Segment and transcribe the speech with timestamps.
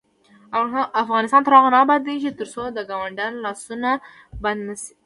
[1.03, 3.91] افغانستان تر هغو نه ابادیږي، ترڅو د ګاونډیانو لاسوهنه
[4.43, 4.91] بنده نشي.